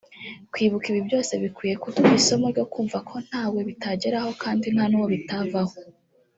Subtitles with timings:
[0.51, 5.73] Kwibuka ibi byose bikwiye kuduha isomo ryo kumva ko ntawe bitageraho kandi nta n’uwo bitavaho